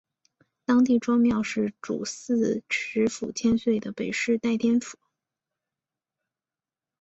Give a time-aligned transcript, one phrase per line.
[0.65, 4.97] 当地庄庙是主祀池府千岁的北势代天府。